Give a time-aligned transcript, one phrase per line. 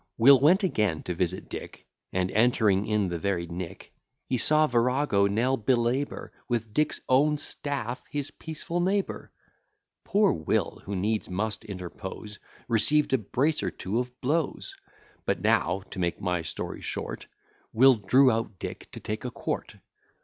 [0.17, 3.93] Will went again to visit Dick; And entering in the very nick,
[4.25, 9.31] He saw virago Nell belabour, With Dick's own staff, his peaceful neighbour.
[10.03, 14.75] Poor Will, who needs must interpose, Received a brace or two of blows.
[15.27, 17.27] But now, to make my story short,
[17.71, 19.75] Will drew out Dick to take a quart.